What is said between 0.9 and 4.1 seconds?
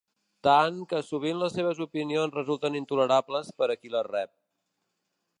que sovint les seves opinions resulten intolerables per a qui les